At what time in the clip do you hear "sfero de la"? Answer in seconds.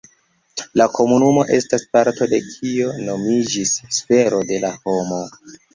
4.01-4.77